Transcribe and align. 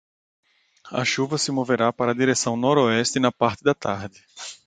A 0.91 1.03
chuva 1.05 1.37
se 1.37 1.51
moverá 1.51 1.93
para 1.93 2.11
a 2.11 2.15
direção 2.15 2.57
noroeste 2.57 3.19
na 3.19 3.31
parte 3.31 3.63
da 3.63 3.75
tarde. 3.75 4.19